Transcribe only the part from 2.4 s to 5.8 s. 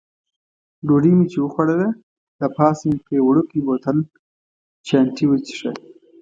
پاسه مې پرې یو وړوکی بوتل چیانتي وڅېښه.